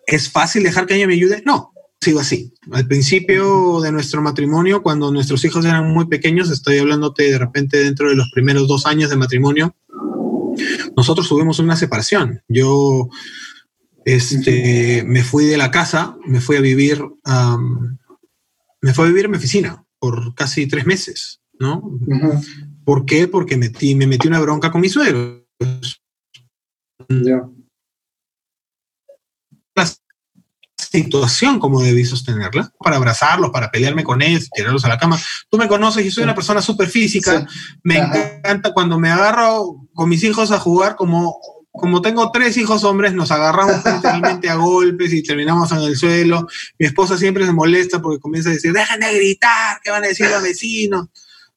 [0.06, 1.42] ¿Es fácil dejar que ella me ayude?
[1.46, 2.52] No, sigo así.
[2.72, 7.82] Al principio de nuestro matrimonio, cuando nuestros hijos eran muy pequeños, estoy hablándote de repente
[7.82, 9.76] dentro de los primeros dos años de matrimonio,
[10.96, 12.42] nosotros tuvimos una separación.
[12.48, 13.08] Yo
[14.04, 17.02] este, me fui de la casa, me fui a vivir,
[18.80, 21.80] me fui a vivir en mi oficina por casi tres meses, ¿no?
[22.84, 23.28] ¿Por qué?
[23.28, 25.46] Porque metí, me metí una bronca con mi suegro.
[29.74, 29.88] La
[30.76, 35.18] situación como debí sostenerla, para abrazarlos, para pelearme con ellos, tirarlos a la cama.
[35.48, 37.46] Tú me conoces, yo soy una persona súper física,
[37.84, 41.38] me encanta cuando me agarro con mis hijos a jugar como
[41.74, 46.46] como tengo tres hijos hombres, nos agarramos literalmente a golpes y terminamos en el suelo.
[46.78, 50.08] Mi esposa siempre se molesta porque comienza a decir, dejen de gritar, ¿qué van a
[50.08, 51.08] decir los vecinos?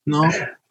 [0.06, 0.24] ¿No?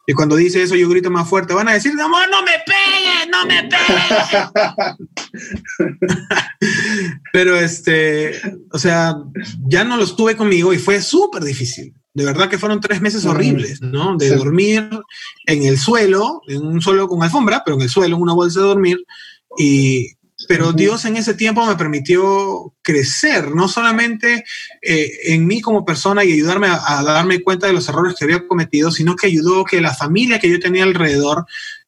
[0.07, 3.31] Y cuando dice eso, yo grito más fuerte, van a decir, no, no me peguen,
[3.31, 5.09] no me peguen.
[7.33, 8.39] Pero este,
[8.71, 9.15] o sea,
[9.67, 11.93] ya no los tuve conmigo y fue súper difícil.
[12.13, 14.15] De verdad que fueron tres meses horribles, ¿no?
[14.15, 14.89] De dormir
[15.47, 18.61] en el suelo, en un suelo con alfombra, pero en el suelo, en una bolsa
[18.61, 19.03] de dormir,
[19.57, 20.13] y,
[20.47, 24.43] pero Dios en ese tiempo me permitió crecer, no solamente
[24.81, 28.45] eh, en mí como persona y ayudarme a, darme cuenta de los errores que había
[28.45, 31.45] cometido, sino que ayudó que la familia que yo tenía alrededor,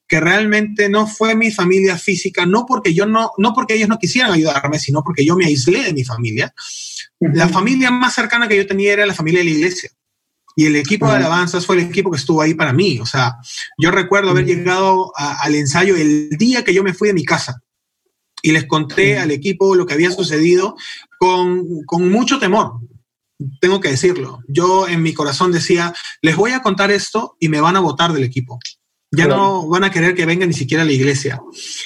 [0.07, 3.99] que realmente no fue mi familia física, no porque yo no, no porque ellos no
[3.99, 6.53] quisieran ayudarme, sino porque yo me aislé de mi familia.
[7.19, 9.89] La familia más cercana que yo tenía era la familia de la iglesia.
[10.55, 12.99] Y el equipo de alabanzas fue el equipo que estuvo ahí para mí.
[12.99, 13.35] O sea,
[13.77, 17.61] yo recuerdo haber llegado al ensayo el día que yo me fui de mi casa
[18.47, 20.77] y les conté al equipo lo que había sucedido
[21.19, 22.79] con, con mucho temor.
[23.59, 24.39] Tengo que decirlo.
[24.47, 28.13] Yo en mi corazón decía, les voy a contar esto y me van a votar
[28.13, 28.57] del equipo.
[29.11, 31.41] Ya no van a querer que venga ni siquiera a la iglesia.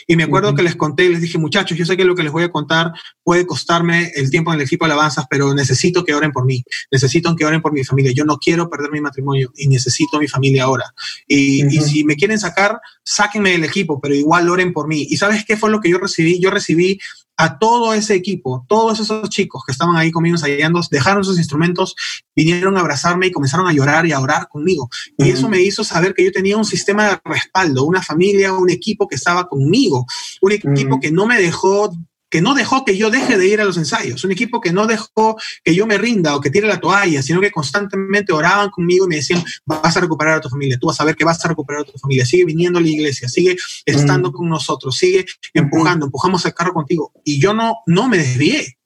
[0.07, 2.31] Y me acuerdo que les conté, les dije, muchachos, yo sé que lo que les
[2.31, 6.15] voy a contar puede costarme el tiempo en el equipo de alabanzas, pero necesito que
[6.15, 8.11] oren por mí, necesito que oren por mi familia.
[8.11, 10.85] Yo no quiero perder mi matrimonio y necesito a mi familia ahora.
[11.27, 15.05] Y, y si me quieren sacar, sáquenme del equipo, pero igual oren por mí.
[15.07, 16.39] ¿Y sabes qué fue lo que yo recibí?
[16.39, 16.99] Yo recibí
[17.41, 21.95] a todo ese equipo, todos esos chicos que estaban ahí conmigo ensayando, dejaron sus instrumentos,
[22.35, 24.89] vinieron a abrazarme y comenzaron a llorar y a orar conmigo.
[25.17, 28.69] Y eso me hizo saber que yo tenía un sistema de respaldo, una familia, un
[28.69, 30.05] equipo que estaba conmigo,
[30.41, 31.91] un equipo que no me dejó
[32.31, 34.87] que no dejó que yo deje de ir a los ensayos, un equipo que no
[34.87, 39.05] dejó que yo me rinda o que tire la toalla, sino que constantemente oraban conmigo
[39.05, 41.43] y me decían, vas a recuperar a tu familia, tú vas a ver que vas
[41.43, 45.25] a recuperar a tu familia, sigue viniendo a la iglesia, sigue estando con nosotros, sigue
[45.53, 47.11] empujando, empujamos el carro contigo.
[47.25, 48.77] Y yo no, no me desvié,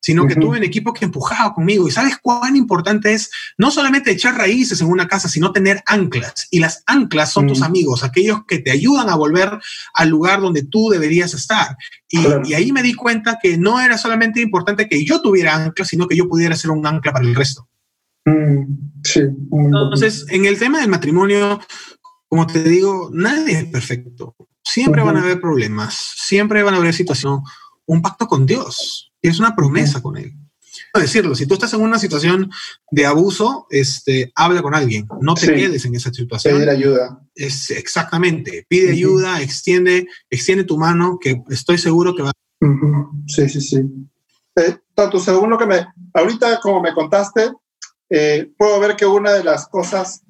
[0.00, 1.86] sino que tuve un equipo que empujaba conmigo.
[1.86, 6.48] Y sabes cuán importante es no solamente echar raíces en una casa, sino tener anclas.
[6.50, 9.58] Y las anclas son tus amigos, aquellos que te ayudan a volver
[9.94, 11.76] al lugar donde tú deberías estar.
[12.08, 16.08] Y, ahí me di cuenta que no era solamente importante que yo tuviera anclas, sino
[16.08, 17.68] que yo pudiera ser un ancla para el resto.
[18.24, 18.64] Mm,
[19.04, 19.20] sí.
[19.52, 21.60] Entonces, en el tema del matrimonio,
[22.26, 24.34] como te digo, nadie es perfecto.
[24.64, 27.40] Siempre van a haber problemas, siempre van a haber situaciones.
[27.86, 30.34] Un pacto con Dios es una promesa con él.
[30.94, 32.50] Decirlo, si tú estás en una situación
[32.90, 36.54] de abuso, este, habla con alguien, no te quedes en esa situación.
[36.54, 37.20] Pedir ayuda.
[37.34, 42.32] Es, exactamente, pide ayuda, extiende, extiende tu mano, que estoy seguro que va.
[43.26, 43.82] Sí, sí, sí.
[44.56, 47.52] Eh, tanto según lo que me, ahorita como me contaste,
[48.08, 50.22] eh, puedo ver que una de las cosas,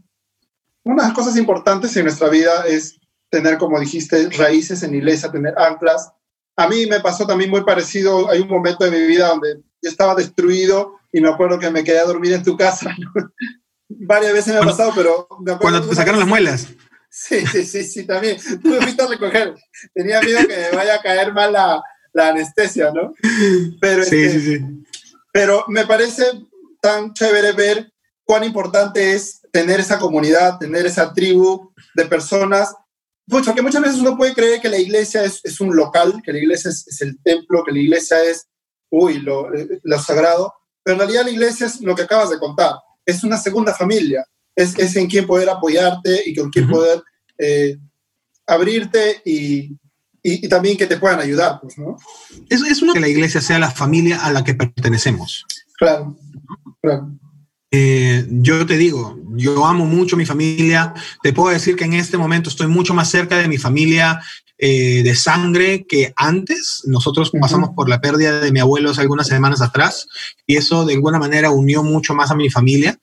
[0.84, 2.98] una de las cosas importantes en nuestra vida es
[3.30, 6.12] tener, como dijiste, raíces en iglesia, tener anclas,
[6.56, 8.28] a mí me pasó también muy parecido.
[8.30, 11.84] Hay un momento de mi vida donde yo estaba destruido y me acuerdo que me
[11.84, 12.94] quedé a dormir en tu casa.
[13.88, 15.26] Varias veces me ha pasado, pero...
[15.60, 16.68] cuando te sacaron las muelas.
[17.08, 18.36] Sí, sí, sí, sí, también.
[18.62, 19.54] Tú me fuiste a recoger.
[19.92, 21.82] Tenía miedo que me vaya a caer mal la,
[22.12, 23.12] la anestesia, ¿no?
[23.80, 24.64] Pero, sí, este, sí, sí.
[25.32, 26.24] Pero me parece
[26.80, 27.92] tan chévere ver
[28.24, 32.74] cuán importante es tener esa comunidad, tener esa tribu de personas
[33.30, 36.38] porque muchas veces uno puede creer que la iglesia es, es un local, que la
[36.38, 38.46] iglesia es, el templo, que la iglesia es,
[38.90, 39.48] uy, lo,
[39.82, 42.74] lo, sagrado, pero en realidad la iglesia es lo que acabas de contar,
[43.06, 47.02] es una segunda familia, es, es en quien poder apoyarte y con quien poder
[47.38, 47.78] eh,
[48.46, 49.76] abrirte y,
[50.22, 51.96] y, también que te puedan ayudar, pues, ¿no?
[52.48, 55.46] Es, es uno que la iglesia sea la familia a la que pertenecemos.
[55.78, 56.16] Claro,
[56.82, 57.10] claro.
[57.70, 60.92] Eh, yo te digo, yo amo mucho mi familia.
[61.22, 64.20] Te puedo decir que en este momento estoy mucho más cerca de mi familia
[64.58, 66.82] eh, de sangre que antes.
[66.86, 70.08] Nosotros pasamos por la pérdida de mi abuelo hace algunas semanas atrás
[70.46, 72.98] y eso de alguna manera unió mucho más a mi familia.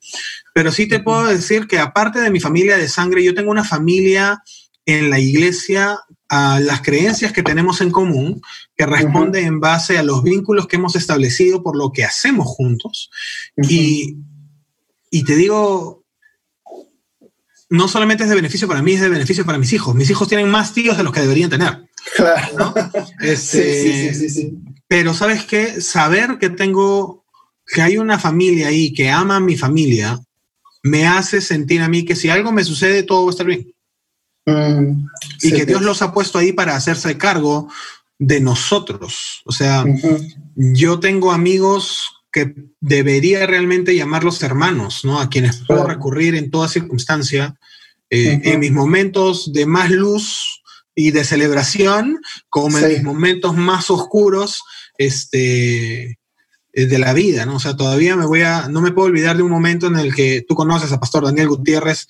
[0.54, 3.64] Pero sí te puedo decir que aparte de mi familia de sangre, yo tengo una
[3.64, 4.42] familia
[4.86, 6.00] en la iglesia
[6.30, 8.42] a las creencias que tenemos en común,
[8.76, 13.10] que responde en base a los vínculos que hemos establecido por lo que hacemos juntos.
[13.64, 14.18] y,
[15.10, 16.04] y te digo,
[17.70, 19.96] no solamente es de beneficio para mí, es de beneficio para mis hijos.
[19.96, 21.88] Mis hijos tienen más tíos de los que deberían tener.
[22.16, 22.74] Claro.
[23.20, 27.26] Este, sí, sí, sí, sí, Pero sabes qué, saber que tengo,
[27.66, 30.20] que hay una familia ahí que ama a mi familia,
[30.84, 33.74] me hace sentir a mí que si algo me sucede, todo va a estar bien.
[34.46, 35.08] Mm,
[35.42, 37.70] y que Dios los ha puesto ahí para hacerse cargo
[38.18, 39.42] de nosotros.
[39.46, 39.84] O sea,
[40.56, 45.20] yo tengo amigos que debería realmente llamarlos hermanos, ¿no?
[45.20, 47.56] A quienes puedo recurrir en toda circunstancia,
[48.10, 50.62] eh, en mis momentos de más luz
[50.96, 54.64] y de celebración, como en mis momentos más oscuros,
[54.98, 56.18] este
[56.74, 57.56] eh, de la vida, ¿no?
[57.56, 60.14] O sea, todavía me voy a, no me puedo olvidar de un momento en el
[60.14, 62.08] que tú conoces a Pastor Daniel Gutiérrez,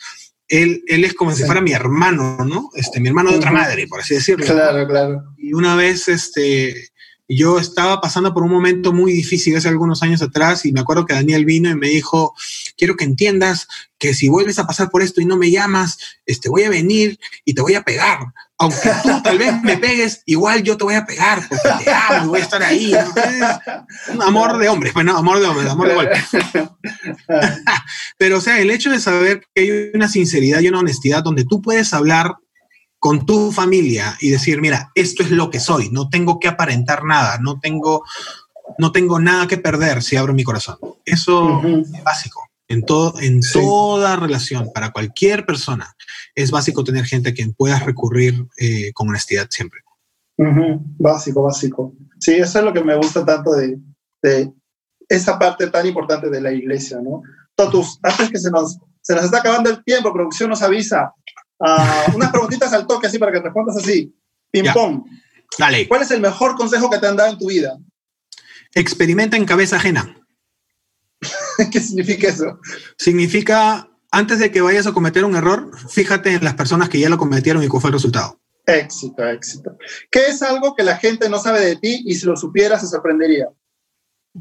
[0.50, 2.70] él, él es como si fuera mi hermano, ¿no?
[2.76, 4.46] Este, mi hermano de otra madre, por así decirlo.
[4.46, 5.24] Claro, claro.
[5.38, 6.90] Y una vez, este,
[7.28, 11.06] yo estaba pasando por un momento muy difícil hace algunos años atrás y me acuerdo
[11.06, 12.34] que Daniel vino y me dijo,
[12.78, 16.50] quiero que entiendas que si vuelves a pasar por esto y no me llamas, este,
[16.50, 18.20] voy a venir y te voy a pegar.
[18.60, 22.26] Aunque tú tal vez me pegues, igual yo te voy a pegar porque te amo
[22.26, 22.94] y voy a estar ahí.
[24.14, 26.24] un amor de hombres, bueno, amor de hombres, amor de golpe.
[28.18, 31.46] Pero, o sea, el hecho de saber que hay una sinceridad y una honestidad donde
[31.46, 32.38] tú puedes hablar
[33.00, 37.04] con tu familia y decir, mira, esto es lo que soy, no tengo que aparentar
[37.04, 38.04] nada, no tengo,
[38.78, 40.78] no tengo nada que perder si abro mi corazón.
[41.06, 42.42] Eso es básico.
[42.70, 43.60] En, todo, en Sí.
[43.60, 45.96] toda relación, para cualquier persona,
[46.36, 49.82] es básico tener gente a quien puedas recurrir eh, con honestidad siempre.
[51.00, 51.94] Básico, básico.
[52.20, 53.78] Sí, eso es lo que me gusta tanto de,
[54.22, 54.52] de
[55.08, 57.22] esa parte tan importante de la iglesia, ¿no?
[57.56, 61.14] Totus, antes que se nos, se nos está acabando el tiempo, producción nos avisa.
[61.60, 64.14] Ah, unas preguntitas al toque, así para que respondas así.
[64.52, 64.74] Ping Ya.
[64.74, 65.04] pong.
[65.58, 67.78] Dale, ¿Cuál es el mejor consejo que te han dado en tu vida?
[68.76, 70.22] experimenta en cabeza ajena.
[71.72, 72.60] ¿Qué significa eso?
[72.98, 77.10] Significa, antes de que vayas a cometer un error, fíjate en las personas que ya
[77.10, 78.40] lo cometieron y cuál fue el resultado.
[78.66, 79.78] Éxito, éxito.
[80.12, 82.88] ¿Qué es algo que la gente no sabe de ti y si lo supiera se
[82.88, 83.48] sorprendería?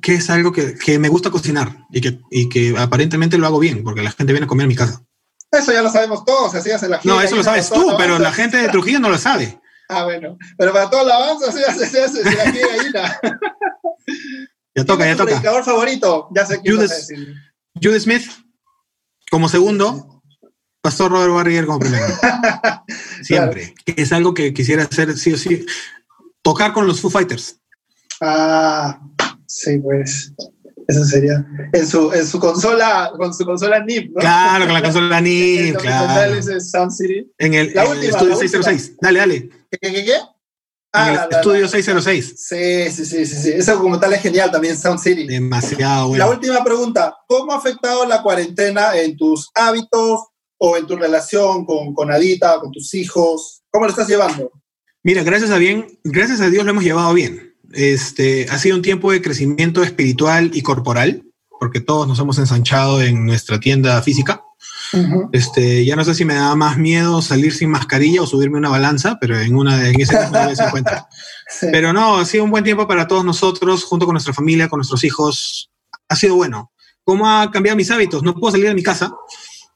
[0.03, 3.59] que es algo que, que me gusta cocinar y que, y que aparentemente lo hago
[3.59, 5.03] bien, porque la gente viene a comer a mi casa.
[5.51, 7.09] Eso ya lo sabemos todos, así hace la gente.
[7.09, 9.61] No, eso lo sabes tú, pero la gente de Trujillo no lo sabe.
[9.89, 10.37] Ah, bueno.
[10.59, 13.21] Pero para toda la avanza, así hace, se hace, la gallina.
[14.75, 15.31] Ya toca, ¿Quién ya toca.
[15.31, 16.29] predicador favorito?
[16.35, 17.09] Ya sé quién Judas.
[17.81, 18.29] Jude Smith
[19.31, 20.23] como segundo,
[20.81, 22.07] Pastor Robert Barrier como primero.
[23.23, 23.75] Siempre.
[23.85, 25.65] Que es algo que quisiera hacer sí o sí.
[26.43, 27.61] Tocar con los Foo Fighters.
[28.21, 29.01] Ah,
[29.47, 30.33] sí, pues.
[30.89, 31.45] Eso sería.
[31.73, 34.21] En su, en su consola, con su consola NIP, ¿no?
[34.21, 36.61] Claro, con la consola En NIP, los claro.
[36.61, 37.33] Sound City.
[37.39, 38.63] En el, La en el última, estudio la última.
[38.63, 38.97] 606.
[39.01, 39.49] Dale, dale.
[39.71, 40.15] ¿Qué, qué, qué?
[40.93, 42.35] Ah, en el la- la- estudio la- 606.
[42.39, 43.51] Sí, sí, sí, sí, sí.
[43.53, 45.27] Ese documental es genial también, Sound City.
[45.27, 46.41] Demasiado La bueno.
[46.41, 50.21] última pregunta, ¿cómo ha afectado la cuarentena en tus hábitos
[50.59, 53.63] o en tu relación con, con Adita, con tus hijos?
[53.71, 54.51] ¿Cómo lo estás llevando?
[55.03, 57.55] Mira, gracias a bien, gracias a Dios lo hemos llevado bien.
[57.73, 61.23] Este ha sido un tiempo de crecimiento espiritual y corporal,
[61.61, 64.43] porque todos nos hemos ensanchado en nuestra tienda física.
[65.33, 68.69] Este, ya no sé si me da más miedo salir sin mascarilla o subirme una
[68.69, 71.09] balanza, pero en una de en ese mismo se encuentra.
[71.49, 71.69] Sí.
[71.71, 74.79] Pero no, ha sido un buen tiempo para todos nosotros, junto con nuestra familia, con
[74.79, 75.71] nuestros hijos.
[76.09, 76.73] Ha sido bueno.
[77.05, 78.25] ¿Cómo ha cambiado mis hábitos?
[78.25, 79.13] No puedo salir de mi casa.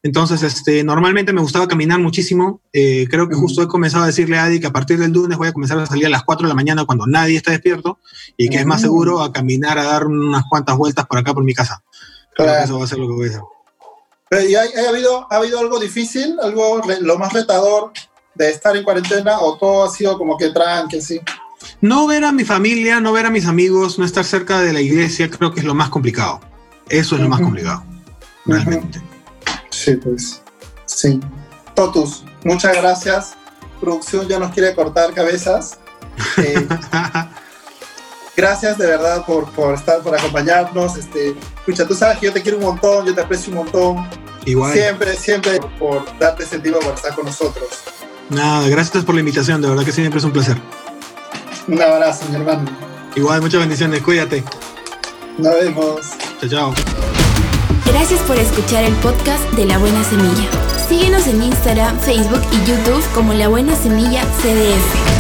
[0.03, 2.61] Entonces, este, normalmente me gustaba caminar muchísimo.
[2.73, 5.37] Eh, creo que justo he comenzado a decirle a Adi que a partir del lunes
[5.37, 7.99] voy a comenzar a salir a las 4 de la mañana cuando nadie está despierto
[8.37, 8.85] y que es más Mm.
[8.85, 11.83] seguro a caminar a dar unas cuantas vueltas por acá por mi casa.
[12.35, 12.65] Creo que Claro.
[12.65, 13.43] eso va a ser lo que voy a hacer.
[14.31, 17.93] Pero, ¿y ha, habido, ¿Ha habido algo difícil, algo lo más retador
[18.35, 21.21] de estar en cuarentena o todo ha sido como que tranque, sí?
[21.83, 24.81] No ver a mi familia, no ver a mis amigos, no estar cerca de la
[24.81, 26.41] iglesia, creo que es lo más complicado.
[26.89, 27.83] Eso es lo más complicado,
[28.47, 29.03] realmente.
[29.81, 30.43] Sí, pues.
[30.85, 31.19] Sí.
[31.75, 33.33] Totus, muchas gracias.
[33.81, 35.79] Producción ya nos quiere cortar cabezas.
[36.37, 36.69] Eh,
[38.37, 40.97] gracias de verdad por, por estar, por acompañarnos.
[40.99, 44.07] Este, escucha, tú sabes que yo te quiero un montón, yo te aprecio un montón.
[44.45, 44.73] Igual.
[44.75, 47.69] Siempre, siempre por darte ese tiempo por estar con nosotros.
[48.29, 50.59] Nada, gracias por la invitación, de verdad que siempre es un placer.
[51.67, 52.71] Un abrazo, mi hermano.
[53.17, 54.45] Igual, muchas bendiciones, cuídate.
[55.39, 56.01] Nos vemos.
[56.41, 57.20] Chao, chao.
[57.91, 60.49] Gracias por escuchar el podcast de La Buena Semilla.
[60.89, 65.20] Síguenos en Instagram, Facebook y YouTube como La Buena Semilla CDF.